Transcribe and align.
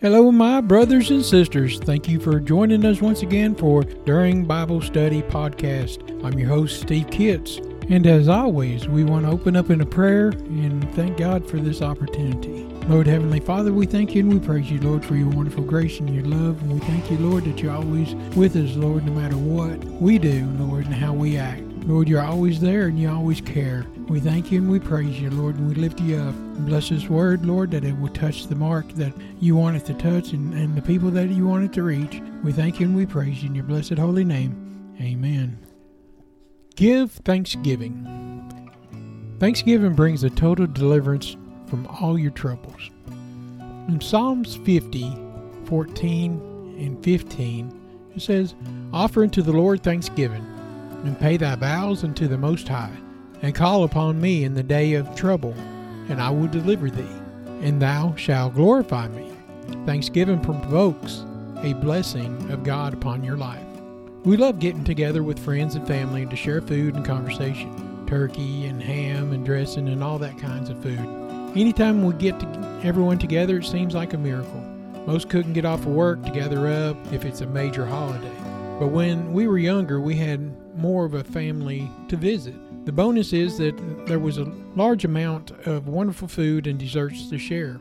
Hello, 0.00 0.30
my 0.30 0.60
brothers 0.60 1.10
and 1.10 1.24
sisters. 1.24 1.80
Thank 1.80 2.08
you 2.08 2.20
for 2.20 2.38
joining 2.38 2.84
us 2.84 3.02
once 3.02 3.22
again 3.22 3.56
for 3.56 3.82
During 3.82 4.44
Bible 4.44 4.80
Study 4.80 5.22
Podcast. 5.22 6.24
I'm 6.24 6.38
your 6.38 6.48
host, 6.48 6.82
Steve 6.82 7.10
Kitts. 7.10 7.56
And 7.88 8.06
as 8.06 8.28
always, 8.28 8.86
we 8.86 9.02
want 9.02 9.26
to 9.26 9.32
open 9.32 9.56
up 9.56 9.70
in 9.70 9.80
a 9.80 9.86
prayer 9.86 10.28
and 10.28 10.88
thank 10.94 11.16
God 11.16 11.44
for 11.50 11.58
this 11.58 11.82
opportunity. 11.82 12.62
Lord 12.86 13.08
Heavenly 13.08 13.40
Father, 13.40 13.72
we 13.72 13.86
thank 13.86 14.14
you 14.14 14.20
and 14.20 14.32
we 14.32 14.38
praise 14.38 14.70
you, 14.70 14.80
Lord, 14.80 15.04
for 15.04 15.16
your 15.16 15.30
wonderful 15.30 15.64
grace 15.64 15.98
and 15.98 16.14
your 16.14 16.26
love. 16.26 16.62
And 16.62 16.74
we 16.74 16.78
thank 16.78 17.10
you, 17.10 17.18
Lord, 17.18 17.46
that 17.46 17.60
you're 17.60 17.74
always 17.74 18.14
with 18.36 18.54
us, 18.54 18.76
Lord, 18.76 19.04
no 19.04 19.10
matter 19.10 19.36
what 19.36 19.82
we 20.00 20.18
do, 20.18 20.46
Lord, 20.60 20.84
and 20.84 20.94
how 20.94 21.12
we 21.12 21.38
act. 21.38 21.67
Lord, 21.88 22.06
you're 22.06 22.22
always 22.22 22.60
there 22.60 22.88
and 22.88 23.00
you 23.00 23.08
always 23.08 23.40
care. 23.40 23.86
We 24.08 24.20
thank 24.20 24.52
you 24.52 24.58
and 24.58 24.70
we 24.70 24.78
praise 24.78 25.18
you, 25.18 25.30
Lord, 25.30 25.56
and 25.56 25.66
we 25.66 25.74
lift 25.74 25.98
you 26.00 26.18
up. 26.18 26.34
Bless 26.66 26.90
this 26.90 27.08
word, 27.08 27.46
Lord, 27.46 27.70
that 27.70 27.82
it 27.82 27.98
will 27.98 28.10
touch 28.10 28.46
the 28.46 28.54
mark 28.54 28.86
that 28.90 29.14
you 29.40 29.56
want 29.56 29.78
it 29.78 29.86
to 29.86 29.94
touch 29.94 30.34
and, 30.34 30.52
and 30.52 30.76
the 30.76 30.82
people 30.82 31.10
that 31.12 31.30
you 31.30 31.46
want 31.46 31.64
it 31.64 31.72
to 31.72 31.82
reach. 31.82 32.20
We 32.44 32.52
thank 32.52 32.78
you 32.78 32.84
and 32.84 32.94
we 32.94 33.06
praise 33.06 33.42
you 33.42 33.48
in 33.48 33.54
your 33.54 33.64
blessed 33.64 33.96
holy 33.96 34.22
name. 34.22 34.96
Amen. 35.00 35.58
Give 36.76 37.10
thanksgiving. 37.10 38.04
Thanksgiving 39.40 39.94
brings 39.94 40.24
a 40.24 40.30
total 40.30 40.66
deliverance 40.66 41.38
from 41.68 41.86
all 41.86 42.18
your 42.18 42.32
troubles. 42.32 42.90
In 43.88 43.98
Psalms 44.02 44.56
50, 44.56 45.16
14, 45.64 46.76
and 46.78 47.02
15, 47.02 48.10
it 48.14 48.20
says, 48.20 48.54
Offer 48.92 49.22
unto 49.22 49.40
the 49.40 49.52
Lord 49.52 49.82
thanksgiving 49.82 50.44
and 51.04 51.18
pay 51.18 51.36
thy 51.36 51.54
vows 51.54 52.04
unto 52.04 52.28
the 52.28 52.38
Most 52.38 52.68
High, 52.68 52.96
and 53.42 53.54
call 53.54 53.84
upon 53.84 54.20
me 54.20 54.44
in 54.44 54.54
the 54.54 54.62
day 54.62 54.94
of 54.94 55.14
trouble, 55.14 55.54
and 56.08 56.20
I 56.20 56.30
will 56.30 56.48
deliver 56.48 56.90
thee, 56.90 57.16
and 57.60 57.80
thou 57.80 58.14
shalt 58.16 58.54
glorify 58.54 59.08
me. 59.08 59.30
Thanksgiving 59.86 60.40
provokes 60.40 61.24
a 61.62 61.72
blessing 61.74 62.50
of 62.50 62.64
God 62.64 62.94
upon 62.94 63.24
your 63.24 63.36
life. 63.36 63.64
We 64.24 64.36
love 64.36 64.58
getting 64.58 64.84
together 64.84 65.22
with 65.22 65.38
friends 65.38 65.74
and 65.74 65.86
family 65.86 66.26
to 66.26 66.36
share 66.36 66.60
food 66.60 66.94
and 66.94 67.04
conversation, 67.04 68.06
turkey 68.06 68.66
and 68.66 68.82
ham 68.82 69.32
and 69.32 69.44
dressing 69.44 69.88
and 69.88 70.02
all 70.02 70.18
that 70.18 70.38
kinds 70.38 70.70
of 70.70 70.82
food. 70.82 70.98
Anytime 71.56 72.04
we 72.04 72.12
get 72.14 72.38
to 72.40 72.80
everyone 72.82 73.18
together, 73.18 73.58
it 73.58 73.64
seems 73.64 73.94
like 73.94 74.12
a 74.14 74.18
miracle. 74.18 74.60
Most 75.06 75.30
couldn't 75.30 75.54
get 75.54 75.64
off 75.64 75.80
of 75.80 75.86
work 75.86 76.22
to 76.24 76.30
gather 76.30 76.66
up 76.68 76.96
if 77.12 77.24
it's 77.24 77.40
a 77.40 77.46
major 77.46 77.86
holiday. 77.86 78.36
But 78.78 78.88
when 78.88 79.32
we 79.32 79.46
were 79.46 79.58
younger, 79.58 80.00
we 80.00 80.16
had 80.16 80.52
more 80.78 81.04
of 81.04 81.14
a 81.14 81.24
family 81.24 81.90
to 82.08 82.16
visit. 82.16 82.54
The 82.86 82.92
bonus 82.92 83.32
is 83.32 83.58
that 83.58 84.06
there 84.06 84.18
was 84.18 84.38
a 84.38 84.50
large 84.74 85.04
amount 85.04 85.50
of 85.66 85.88
wonderful 85.88 86.28
food 86.28 86.66
and 86.66 86.78
desserts 86.78 87.28
to 87.28 87.38
share. 87.38 87.80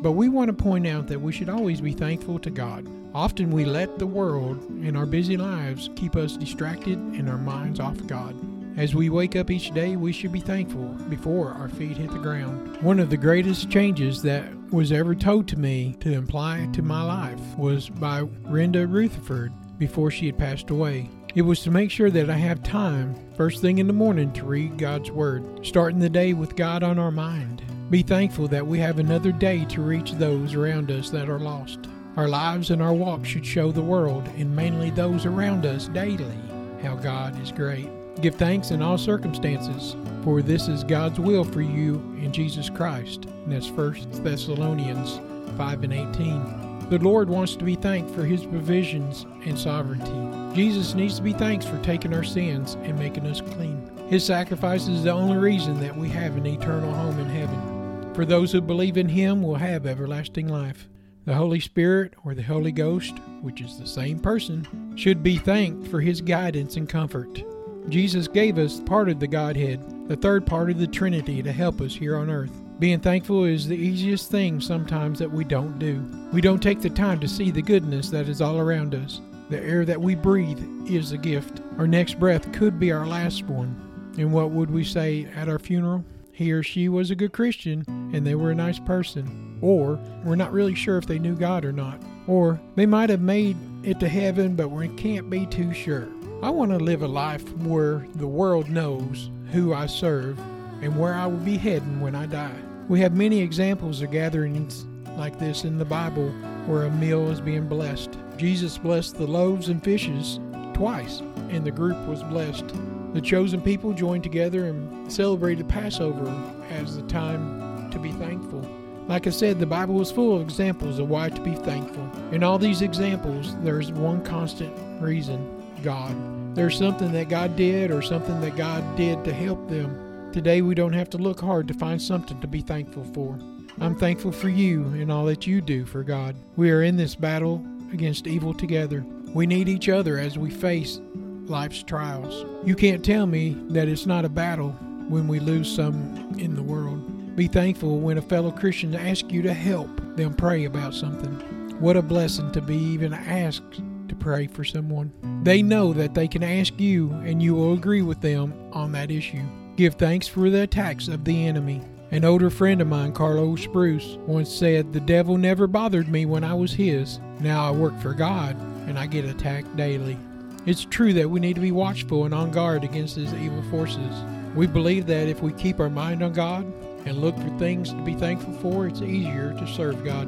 But 0.00 0.12
we 0.12 0.28
want 0.28 0.48
to 0.48 0.62
point 0.64 0.86
out 0.86 1.08
that 1.08 1.20
we 1.20 1.32
should 1.32 1.48
always 1.48 1.80
be 1.80 1.92
thankful 1.92 2.38
to 2.38 2.50
God. 2.50 2.86
Often 3.14 3.50
we 3.50 3.64
let 3.64 3.98
the 3.98 4.06
world 4.06 4.60
and 4.68 4.96
our 4.96 5.06
busy 5.06 5.36
lives 5.36 5.90
keep 5.96 6.16
us 6.16 6.36
distracted 6.36 6.98
and 6.98 7.28
our 7.28 7.38
minds 7.38 7.80
off 7.80 8.06
God. 8.06 8.34
As 8.78 8.94
we 8.94 9.08
wake 9.08 9.36
up 9.36 9.50
each 9.50 9.72
day, 9.72 9.96
we 9.96 10.12
should 10.12 10.32
be 10.32 10.40
thankful 10.40 10.84
before 11.08 11.48
our 11.48 11.68
feet 11.68 11.96
hit 11.96 12.10
the 12.10 12.18
ground. 12.18 12.76
One 12.82 13.00
of 13.00 13.08
the 13.08 13.16
greatest 13.16 13.70
changes 13.70 14.20
that 14.22 14.44
was 14.70 14.92
ever 14.92 15.14
told 15.14 15.48
to 15.48 15.58
me 15.58 15.96
to 16.00 16.18
apply 16.18 16.68
to 16.74 16.82
my 16.82 17.02
life 17.02 17.40
was 17.56 17.88
by 17.88 18.22
Renda 18.22 18.86
Rutherford 18.86 19.52
before 19.78 20.10
she 20.10 20.26
had 20.26 20.36
passed 20.36 20.68
away. 20.68 21.08
It 21.36 21.42
was 21.42 21.60
to 21.64 21.70
make 21.70 21.90
sure 21.90 22.08
that 22.08 22.30
I 22.30 22.38
have 22.38 22.62
time 22.62 23.14
first 23.36 23.60
thing 23.60 23.76
in 23.76 23.86
the 23.86 23.92
morning 23.92 24.32
to 24.32 24.46
read 24.46 24.78
God's 24.78 25.10
Word, 25.10 25.66
starting 25.66 25.98
the 25.98 26.08
day 26.08 26.32
with 26.32 26.56
God 26.56 26.82
on 26.82 26.98
our 26.98 27.10
mind. 27.10 27.62
Be 27.90 28.00
thankful 28.00 28.48
that 28.48 28.66
we 28.66 28.78
have 28.78 28.98
another 28.98 29.32
day 29.32 29.66
to 29.66 29.82
reach 29.82 30.12
those 30.12 30.54
around 30.54 30.90
us 30.90 31.10
that 31.10 31.28
are 31.28 31.38
lost. 31.38 31.80
Our 32.16 32.26
lives 32.26 32.70
and 32.70 32.80
our 32.80 32.94
walk 32.94 33.26
should 33.26 33.44
show 33.44 33.70
the 33.70 33.82
world, 33.82 34.26
and 34.38 34.56
mainly 34.56 34.88
those 34.88 35.26
around 35.26 35.66
us 35.66 35.88
daily, 35.88 36.38
how 36.82 36.94
God 36.94 37.38
is 37.42 37.52
great. 37.52 37.90
Give 38.22 38.34
thanks 38.34 38.70
in 38.70 38.80
all 38.80 38.96
circumstances, 38.96 39.94
for 40.24 40.40
this 40.40 40.68
is 40.68 40.84
God's 40.84 41.20
will 41.20 41.44
for 41.44 41.60
you 41.60 41.96
in 42.18 42.32
Jesus 42.32 42.70
Christ. 42.70 43.26
And 43.26 43.52
that's 43.52 43.68
1 43.68 44.24
Thessalonians 44.24 45.20
5 45.58 45.84
and 45.84 45.92
18. 45.92 46.65
The 46.88 46.98
Lord 46.98 47.28
wants 47.28 47.56
to 47.56 47.64
be 47.64 47.74
thanked 47.74 48.14
for 48.14 48.24
his 48.24 48.46
provisions 48.46 49.26
and 49.44 49.58
sovereignty. 49.58 50.54
Jesus 50.54 50.94
needs 50.94 51.16
to 51.16 51.22
be 51.22 51.32
thanked 51.32 51.66
for 51.66 51.82
taking 51.82 52.14
our 52.14 52.22
sins 52.22 52.74
and 52.82 52.96
making 52.96 53.26
us 53.26 53.40
clean. 53.40 53.90
His 54.08 54.24
sacrifice 54.24 54.86
is 54.86 55.02
the 55.02 55.10
only 55.10 55.36
reason 55.36 55.80
that 55.80 55.96
we 55.96 56.08
have 56.10 56.36
an 56.36 56.46
eternal 56.46 56.92
home 56.92 57.18
in 57.18 57.26
heaven. 57.26 58.14
For 58.14 58.24
those 58.24 58.52
who 58.52 58.60
believe 58.60 58.96
in 58.96 59.08
him 59.08 59.42
will 59.42 59.56
have 59.56 59.84
everlasting 59.84 60.46
life. 60.46 60.88
The 61.24 61.34
Holy 61.34 61.58
Spirit 61.58 62.14
or 62.24 62.34
the 62.36 62.42
Holy 62.42 62.70
Ghost, 62.70 63.18
which 63.40 63.60
is 63.60 63.80
the 63.80 63.86
same 63.86 64.20
person, 64.20 64.94
should 64.96 65.24
be 65.24 65.38
thanked 65.38 65.88
for 65.88 66.00
his 66.00 66.20
guidance 66.20 66.76
and 66.76 66.88
comfort. 66.88 67.42
Jesus 67.88 68.28
gave 68.28 68.58
us 68.58 68.80
part 68.80 69.08
of 69.08 69.18
the 69.18 69.26
Godhead, 69.26 70.08
the 70.08 70.14
third 70.14 70.46
part 70.46 70.70
of 70.70 70.78
the 70.78 70.86
Trinity, 70.86 71.42
to 71.42 71.50
help 71.50 71.80
us 71.80 71.96
here 71.96 72.16
on 72.16 72.30
earth. 72.30 72.62
Being 72.78 73.00
thankful 73.00 73.44
is 73.44 73.66
the 73.66 73.74
easiest 73.74 74.30
thing 74.30 74.60
sometimes 74.60 75.18
that 75.18 75.30
we 75.30 75.44
don't 75.44 75.78
do. 75.78 76.04
We 76.30 76.42
don't 76.42 76.62
take 76.62 76.82
the 76.82 76.90
time 76.90 77.18
to 77.20 77.28
see 77.28 77.50
the 77.50 77.62
goodness 77.62 78.10
that 78.10 78.28
is 78.28 78.42
all 78.42 78.58
around 78.58 78.94
us. 78.94 79.22
The 79.48 79.62
air 79.62 79.86
that 79.86 79.98
we 79.98 80.14
breathe 80.14 80.62
is 80.86 81.12
a 81.12 81.16
gift. 81.16 81.62
Our 81.78 81.86
next 81.86 82.20
breath 82.20 82.52
could 82.52 82.78
be 82.78 82.92
our 82.92 83.06
last 83.06 83.44
one. 83.44 84.14
And 84.18 84.30
what 84.30 84.50
would 84.50 84.70
we 84.70 84.84
say 84.84 85.26
at 85.34 85.48
our 85.48 85.58
funeral? 85.58 86.04
He 86.32 86.52
or 86.52 86.62
she 86.62 86.90
was 86.90 87.10
a 87.10 87.14
good 87.14 87.32
Christian 87.32 87.82
and 88.12 88.26
they 88.26 88.34
were 88.34 88.50
a 88.50 88.54
nice 88.54 88.78
person. 88.78 89.58
Or 89.62 89.98
we're 90.22 90.36
not 90.36 90.52
really 90.52 90.74
sure 90.74 90.98
if 90.98 91.06
they 91.06 91.18
knew 91.18 91.34
God 91.34 91.64
or 91.64 91.72
not. 91.72 91.98
Or 92.26 92.60
they 92.74 92.84
might 92.84 93.08
have 93.08 93.22
made 93.22 93.56
it 93.84 93.98
to 94.00 94.08
heaven, 94.08 94.54
but 94.54 94.68
we 94.68 94.88
can't 94.88 95.30
be 95.30 95.46
too 95.46 95.72
sure. 95.72 96.08
I 96.42 96.50
want 96.50 96.72
to 96.72 96.76
live 96.76 97.00
a 97.00 97.08
life 97.08 97.56
where 97.56 98.06
the 98.16 98.28
world 98.28 98.68
knows 98.68 99.30
who 99.50 99.72
I 99.72 99.86
serve 99.86 100.38
and 100.82 100.96
where 100.96 101.14
I 101.14 101.26
will 101.26 101.38
be 101.38 101.56
heading 101.56 102.00
when 102.00 102.14
I 102.14 102.26
die. 102.26 102.56
We 102.88 103.00
have 103.00 103.14
many 103.14 103.40
examples 103.40 104.02
of 104.02 104.10
gatherings 104.10 104.86
like 105.16 105.38
this 105.38 105.64
in 105.64 105.78
the 105.78 105.84
Bible 105.84 106.30
where 106.66 106.84
a 106.84 106.90
meal 106.90 107.30
is 107.30 107.40
being 107.40 107.66
blessed. 107.66 108.16
Jesus 108.36 108.78
blessed 108.78 109.16
the 109.16 109.26
loaves 109.26 109.68
and 109.68 109.82
fishes 109.82 110.40
twice, 110.74 111.20
and 111.48 111.64
the 111.64 111.70
group 111.70 111.96
was 112.06 112.22
blessed. 112.24 112.68
The 113.14 113.20
chosen 113.20 113.62
people 113.62 113.92
joined 113.92 114.22
together 114.22 114.66
and 114.66 115.10
celebrated 115.10 115.68
Passover 115.68 116.28
as 116.70 116.96
the 116.96 117.02
time 117.02 117.90
to 117.90 117.98
be 117.98 118.12
thankful. 118.12 118.60
Like 119.08 119.26
I 119.26 119.30
said, 119.30 119.58
the 119.58 119.66
Bible 119.66 120.00
is 120.02 120.10
full 120.10 120.36
of 120.36 120.42
examples 120.42 120.98
of 120.98 121.08
why 121.08 121.30
to 121.30 121.40
be 121.40 121.54
thankful. 121.54 122.10
In 122.32 122.42
all 122.42 122.58
these 122.58 122.82
examples, 122.82 123.56
there's 123.62 123.92
one 123.92 124.22
constant 124.22 124.74
reason 125.00 125.62
God. 125.82 126.14
There's 126.54 126.76
something 126.76 127.12
that 127.12 127.28
God 127.28 127.56
did 127.56 127.90
or 127.90 128.02
something 128.02 128.40
that 128.40 128.56
God 128.56 128.96
did 128.96 129.24
to 129.24 129.32
help 129.32 129.68
them. 129.68 130.05
Today, 130.32 130.62
we 130.62 130.74
don't 130.74 130.92
have 130.92 131.10
to 131.10 131.18
look 131.18 131.40
hard 131.40 131.66
to 131.68 131.74
find 131.74 132.00
something 132.00 132.40
to 132.40 132.46
be 132.46 132.60
thankful 132.60 133.04
for. 133.14 133.38
I'm 133.80 133.94
thankful 133.94 134.32
for 134.32 134.48
you 134.48 134.84
and 134.84 135.12
all 135.12 135.24
that 135.26 135.46
you 135.46 135.60
do 135.60 135.84
for 135.84 136.02
God. 136.02 136.34
We 136.56 136.70
are 136.70 136.82
in 136.82 136.96
this 136.96 137.14
battle 137.14 137.64
against 137.92 138.26
evil 138.26 138.54
together. 138.54 139.04
We 139.34 139.46
need 139.46 139.68
each 139.68 139.88
other 139.88 140.18
as 140.18 140.38
we 140.38 140.50
face 140.50 141.00
life's 141.14 141.82
trials. 141.82 142.44
You 142.64 142.74
can't 142.74 143.04
tell 143.04 143.26
me 143.26 143.56
that 143.68 143.88
it's 143.88 144.06
not 144.06 144.24
a 144.24 144.30
battle 144.30 144.70
when 145.08 145.28
we 145.28 145.40
lose 145.40 145.74
some 145.74 146.34
in 146.38 146.54
the 146.54 146.62
world. 146.62 147.36
Be 147.36 147.48
thankful 147.48 147.98
when 147.98 148.18
a 148.18 148.22
fellow 148.22 148.50
Christian 148.50 148.94
asks 148.94 149.30
you 149.30 149.42
to 149.42 149.52
help 149.52 149.90
them 150.16 150.34
pray 150.34 150.64
about 150.64 150.94
something. 150.94 151.34
What 151.78 151.96
a 151.96 152.02
blessing 152.02 152.50
to 152.52 152.62
be 152.62 152.76
even 152.76 153.12
asked 153.12 153.82
to 154.08 154.14
pray 154.14 154.46
for 154.46 154.64
someone. 154.64 155.12
They 155.42 155.62
know 155.62 155.92
that 155.92 156.14
they 156.14 156.28
can 156.28 156.42
ask 156.42 156.80
you 156.80 157.12
and 157.24 157.42
you 157.42 157.54
will 157.54 157.74
agree 157.74 158.02
with 158.02 158.22
them 158.22 158.54
on 158.72 158.92
that 158.92 159.10
issue. 159.10 159.44
Give 159.76 159.94
thanks 159.94 160.26
for 160.26 160.48
the 160.48 160.62
attacks 160.62 161.06
of 161.06 161.26
the 161.26 161.46
enemy. 161.46 161.82
An 162.10 162.24
older 162.24 162.48
friend 162.48 162.80
of 162.80 162.88
mine, 162.88 163.12
Carlos 163.12 163.60
Spruce, 163.60 164.16
once 164.26 164.50
said, 164.50 164.90
The 164.90 165.00
devil 165.00 165.36
never 165.36 165.66
bothered 165.66 166.08
me 166.08 166.24
when 166.24 166.44
I 166.44 166.54
was 166.54 166.72
his. 166.72 167.20
Now 167.40 167.68
I 167.68 167.72
work 167.72 167.98
for 168.00 168.14
God 168.14 168.56
and 168.88 168.98
I 168.98 169.06
get 169.06 169.26
attacked 169.26 169.76
daily. 169.76 170.16
It's 170.64 170.86
true 170.86 171.12
that 171.12 171.28
we 171.28 171.40
need 171.40 171.56
to 171.56 171.60
be 171.60 171.72
watchful 171.72 172.24
and 172.24 172.32
on 172.32 172.52
guard 172.52 172.84
against 172.84 173.16
these 173.16 173.34
evil 173.34 173.62
forces. 173.64 174.24
We 174.54 174.66
believe 174.66 175.04
that 175.08 175.28
if 175.28 175.42
we 175.42 175.52
keep 175.52 175.78
our 175.78 175.90
mind 175.90 176.22
on 176.22 176.32
God 176.32 176.64
and 177.04 177.18
look 177.18 177.36
for 177.36 177.58
things 177.58 177.90
to 177.90 178.02
be 178.02 178.14
thankful 178.14 178.54
for, 178.54 178.86
it's 178.86 179.02
easier 179.02 179.52
to 179.58 179.66
serve 179.74 180.02
God. 180.02 180.26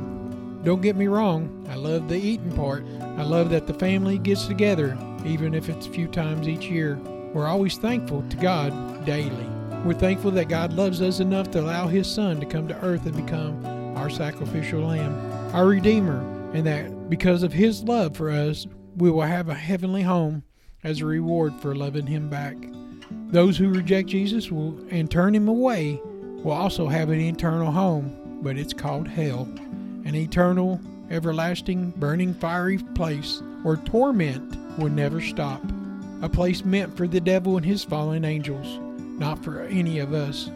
Don't 0.62 0.82
get 0.82 0.94
me 0.94 1.06
wrong, 1.06 1.66
I 1.70 1.76
love 1.76 2.06
the 2.10 2.18
eating 2.18 2.52
part. 2.52 2.84
I 3.00 3.22
love 3.22 3.48
that 3.48 3.66
the 3.66 3.72
family 3.72 4.18
gets 4.18 4.44
together, 4.44 4.98
even 5.24 5.54
if 5.54 5.70
it's 5.70 5.86
a 5.86 5.90
few 5.90 6.06
times 6.06 6.46
each 6.46 6.66
year. 6.66 6.98
We're 7.34 7.46
always 7.46 7.76
thankful 7.76 8.22
to 8.28 8.36
God 8.36 9.04
daily. 9.04 9.46
We're 9.84 9.94
thankful 9.94 10.30
that 10.32 10.48
God 10.48 10.72
loves 10.72 11.02
us 11.02 11.20
enough 11.20 11.50
to 11.50 11.60
allow 11.60 11.86
His 11.86 12.06
Son 12.06 12.40
to 12.40 12.46
come 12.46 12.66
to 12.68 12.84
earth 12.84 13.04
and 13.06 13.14
become 13.14 13.64
our 13.96 14.10
sacrificial 14.10 14.80
lamb, 14.80 15.14
our 15.54 15.66
Redeemer, 15.66 16.20
and 16.54 16.66
that 16.66 17.10
because 17.10 17.42
of 17.42 17.52
His 17.52 17.84
love 17.84 18.16
for 18.16 18.30
us, 18.30 18.66
we 18.96 19.10
will 19.10 19.22
have 19.22 19.48
a 19.48 19.54
heavenly 19.54 20.02
home 20.02 20.42
as 20.82 21.00
a 21.00 21.06
reward 21.06 21.54
for 21.60 21.74
loving 21.74 22.06
Him 22.06 22.28
back. 22.28 22.56
Those 23.28 23.58
who 23.58 23.68
reject 23.68 24.08
Jesus 24.08 24.50
will, 24.50 24.78
and 24.90 25.10
turn 25.10 25.34
Him 25.34 25.48
away 25.48 26.00
will 26.02 26.52
also 26.52 26.88
have 26.88 27.10
an 27.10 27.20
eternal 27.20 27.70
home, 27.70 28.40
but 28.42 28.56
it's 28.56 28.72
called 28.72 29.06
hell, 29.06 29.42
an 30.04 30.14
eternal 30.14 30.80
everlasting, 31.10 31.90
burning, 31.96 32.34
fiery 32.34 32.78
place 32.78 33.42
where 33.62 33.76
torment 33.76 34.56
will 34.78 34.90
never 34.90 35.20
stop. 35.20 35.62
A 36.20 36.28
place 36.28 36.64
meant 36.64 36.96
for 36.96 37.06
the 37.06 37.20
devil 37.20 37.56
and 37.56 37.64
his 37.64 37.84
fallen 37.84 38.24
angels, 38.24 38.78
not 39.18 39.42
for 39.44 39.62
any 39.62 39.98
of 40.00 40.12
us. 40.12 40.50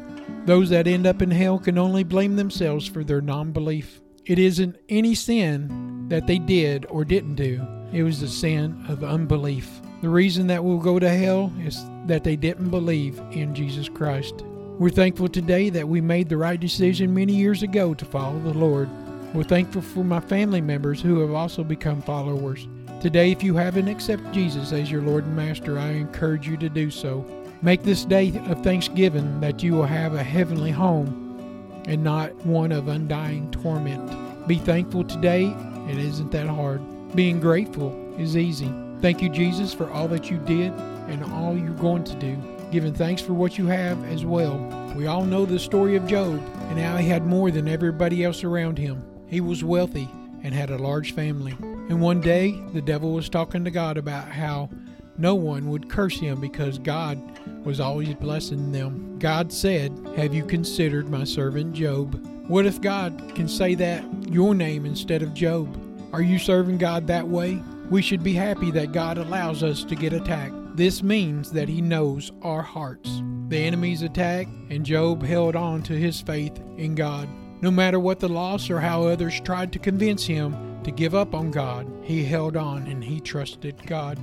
Those 0.45 0.71
that 0.71 0.89
end 0.89 1.07
up 1.07 1.23
in 1.23 1.31
hell 1.31 1.59
can 1.59 1.79
only 1.79 2.03
blame 2.03 2.37
themselves 2.37 2.87
for 2.87 3.05
their 3.05 3.21
non 3.21 3.53
belief. 3.53 4.01
It 4.25 4.39
isn't 4.39 4.77
any 4.89 5.15
sin 5.15 6.09
that 6.09 6.27
they 6.27 6.39
did 6.39 6.87
or 6.87 7.05
didn't 7.05 7.37
do, 7.37 7.65
it 7.93 8.03
was 8.03 8.21
the 8.21 8.29
sin 8.29 8.85
of 8.89 9.05
unbelief. 9.05 9.81
The 10.01 10.09
reason 10.09 10.49
that 10.49 10.65
we'll 10.65 10.79
go 10.79 10.99
to 10.99 11.09
hell 11.09 11.53
is 11.61 11.85
that 12.07 12.25
they 12.25 12.35
didn't 12.35 12.71
believe 12.71 13.21
in 13.31 13.55
Jesus 13.55 13.89
Christ. 13.89 14.43
We're 14.79 14.91
thankful 14.91 15.29
today 15.29 15.71
that 15.71 15.87
we 15.87 16.01
made 16.01 16.29
the 16.29 16.37
right 16.37 16.59
decision 16.59 17.15
many 17.15 17.35
years 17.35 17.63
ago 17.63 17.95
to 17.95 18.05
follow 18.05 18.41
the 18.41 18.53
Lord. 18.53 18.89
We're 19.33 19.45
thankful 19.45 19.83
for 19.83 20.03
my 20.03 20.19
family 20.19 20.61
members 20.61 21.01
who 21.01 21.21
have 21.21 21.31
also 21.31 21.63
become 21.63 22.03
followers. 22.03 22.67
Today, 23.03 23.33
if 23.33 23.43
you 23.43 23.57
haven't 23.57 23.89
accepted 23.89 24.33
Jesus 24.33 24.73
as 24.73 24.89
your 24.89 25.03
Lord 25.03 25.25
and 25.25 25.35
Master, 25.35 25.77
I 25.77 25.89
encourage 25.89 26.47
you 26.47 26.57
to 26.59 26.69
do 26.69 26.89
so. 26.89 27.27
Make 27.61 27.83
this 27.83 28.05
day 28.05 28.29
of 28.47 28.63
thanksgiving 28.63 29.41
that 29.41 29.61
you 29.61 29.73
will 29.73 29.87
have 29.87 30.15
a 30.15 30.23
heavenly 30.23 30.71
home 30.71 31.83
and 31.89 32.05
not 32.05 32.33
one 32.47 32.71
of 32.71 32.87
undying 32.87 33.51
torment. 33.51 34.47
Be 34.47 34.55
thankful 34.55 35.03
today. 35.03 35.47
It 35.91 35.99
isn't 35.99 36.31
that 36.31 36.47
hard. 36.47 36.81
Being 37.17 37.41
grateful 37.41 37.93
is 38.21 38.37
easy. 38.37 38.73
Thank 39.01 39.21
you, 39.21 39.31
Jesus, 39.31 39.75
for 39.75 39.91
all 39.91 40.07
that 40.07 40.31
you 40.31 40.39
did 40.39 40.71
and 41.09 41.25
all 41.25 41.59
you're 41.59 41.75
going 41.75 42.05
to 42.05 42.15
do. 42.21 42.39
Giving 42.71 42.95
thanks 42.95 43.21
for 43.21 43.33
what 43.33 43.59
you 43.59 43.67
have 43.67 44.01
as 44.13 44.25
well. 44.25 44.59
We 44.95 45.09
all 45.09 45.25
know 45.25 45.45
the 45.45 45.59
story 45.59 45.97
of 45.97 46.07
Job 46.07 46.41
and 46.71 46.79
how 46.79 46.99
he 46.99 47.09
had 47.09 47.27
more 47.27 47.51
than 47.51 47.67
everybody 47.67 48.23
else 48.23 48.45
around 48.45 48.79
him. 48.79 49.05
He 49.27 49.41
was 49.41 49.65
wealthy 49.65 50.09
and 50.45 50.55
had 50.55 50.71
a 50.71 50.79
large 50.79 51.15
family. 51.15 51.57
And 51.89 52.01
one 52.01 52.21
day, 52.21 52.61
the 52.73 52.83
devil 52.83 53.13
was 53.13 53.29
talking 53.29 53.65
to 53.65 53.71
God 53.71 53.99
about 53.99 54.29
how 54.29 54.71
no 55.19 55.35
one 55.35 55.69
would 55.71 55.91
curse 55.91 56.19
him 56.19 56.41
because 56.41 56.79
God 56.79 57.21
was 57.65 57.81
always 57.81 58.15
blessing 58.15 58.73
them. 58.73 59.19
God 59.19 59.53
said, 59.53 59.93
Have 60.17 60.35
you 60.35 60.45
considered 60.45 61.09
my 61.09 61.25
servant 61.25 61.75
Job? 61.75 62.25
What 62.49 62.67
if 62.67 62.81
God 62.81 63.35
can 63.35 63.47
say 63.47 63.75
that 63.75 64.05
your 64.29 64.55
name 64.55 64.87
instead 64.87 65.23
of 65.23 65.35
Job? 65.35 65.79
Are 66.13 66.23
you 66.23 66.39
serving 66.39 66.79
God 66.79 67.07
that 67.07 67.29
way? 67.29 67.63
We 67.91 68.03
should 68.03 68.23
be 68.23 68.35
happy 68.35 68.71
that 68.73 68.93
God 68.93 69.19
allows 69.19 69.63
us 69.63 69.85
to 69.85 69.95
get 69.95 70.13
attacked. 70.13 70.55
This 70.77 71.03
means 71.03 71.53
that 71.53 71.69
He 71.69 71.81
knows 71.81 72.33
our 72.43 72.63
hearts. 72.63 73.23
The 73.53 73.59
enemy's 73.59 74.01
attack, 74.01 74.49
and 74.71 74.83
Job 74.83 75.23
held 75.23 75.57
on 75.57 75.83
to 75.83 75.93
his 75.93 76.23
faith 76.23 76.59
in 76.79 76.95
God. 76.95 77.29
No 77.61 77.71
matter 77.71 78.01
what 78.01 78.19
the 78.19 78.29
loss 78.29 78.71
or 78.71 78.81
how 78.81 79.03
others 79.03 79.43
tried 79.43 79.75
to 79.75 79.79
convince 79.79 80.25
him 80.25 80.57
to 80.85 80.91
give 80.91 81.15
up 81.15 81.35
on 81.35 81.51
God, 81.51 81.87
he 82.03 82.25
held 82.25 82.57
on 82.57 82.87
and 82.87 83.03
he 83.03 83.21
trusted 83.21 83.87
God. 83.87 84.19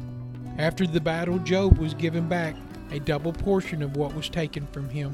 After 0.58 0.86
the 0.86 1.00
battle, 1.00 1.40
Job 1.40 1.78
was 1.78 1.94
given 1.94 2.28
back 2.28 2.56
a 2.92 3.00
double 3.00 3.34
portion 3.34 3.82
of 3.82 3.96
what 3.96 4.14
was 4.14 4.30
taken 4.30 4.68
from 4.68 4.90
him. 4.90 5.14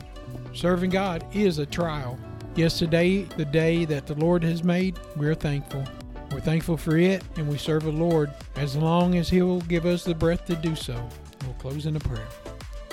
Serving 0.53 0.89
God 0.89 1.25
is 1.33 1.59
a 1.59 1.65
trial. 1.65 2.17
Yes, 2.55 2.79
today, 2.79 3.23
the 3.23 3.45
day 3.45 3.85
that 3.85 4.07
the 4.07 4.15
Lord 4.15 4.43
has 4.43 4.63
made, 4.63 4.97
we're 5.15 5.35
thankful. 5.35 5.83
We're 6.31 6.39
thankful 6.39 6.77
for 6.77 6.97
it, 6.97 7.23
and 7.35 7.47
we 7.47 7.57
serve 7.57 7.83
the 7.83 7.91
Lord 7.91 8.31
as 8.55 8.75
long 8.75 9.15
as 9.15 9.29
He 9.29 9.41
will 9.41 9.61
give 9.61 9.85
us 9.85 10.03
the 10.03 10.15
breath 10.15 10.45
to 10.45 10.55
do 10.55 10.75
so. 10.75 11.07
We'll 11.43 11.53
close 11.55 11.85
in 11.85 11.95
a 11.95 11.99
prayer. 11.99 12.27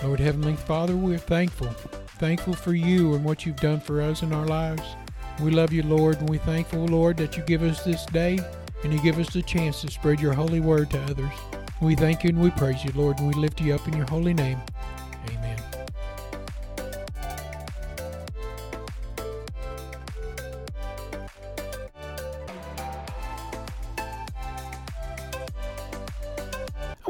Lord 0.03 0.21
Heavenly 0.21 0.57
Father, 0.57 0.97
we're 0.97 1.19
thankful. 1.19 1.69
Thankful 2.19 2.55
for 2.55 2.75
you 2.75 3.15
and 3.15 3.25
what 3.25 3.47
you've 3.47 3.57
done 3.57 3.81
for 3.81 4.03
us 4.03 4.23
in 4.23 4.33
our 4.33 4.47
lives. 4.47 4.83
We 5.41 5.51
love 5.51 5.73
you, 5.73 5.83
Lord, 5.83 6.21
and 6.21 6.29
we 6.29 6.39
thankful, 6.39 6.85
Lord, 6.87 7.17
that 7.17 7.37
you 7.37 7.43
give 7.45 7.63
us 7.63 7.83
this 7.83 8.05
day 8.07 8.39
and 8.85 8.93
you 8.93 9.01
give 9.01 9.19
us 9.19 9.33
the 9.33 9.43
chance 9.43 9.81
to 9.81 9.91
spread 9.91 10.21
your 10.21 10.33
holy 10.33 10.61
word 10.61 10.91
to 10.91 11.03
others. 11.05 11.33
We 11.81 11.95
thank 11.95 12.23
you 12.23 12.31
and 12.31 12.41
we 12.41 12.51
praise 12.51 12.85
you, 12.85 12.93
Lord, 12.95 13.19
and 13.19 13.29
we 13.29 13.35
lift 13.35 13.61
you 13.61 13.75
up 13.75 13.87
in 13.89 13.97
your 13.97 14.07
holy 14.07 14.35
name. 14.35 14.61